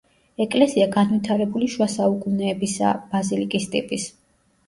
ეკლესია 0.43 0.85
განვითარებული 0.93 1.67
შუა 1.73 1.87
საუკუნეებისაა, 1.97 2.93
ბაზილიკის 3.13 3.67
ტიპის. 3.77 4.09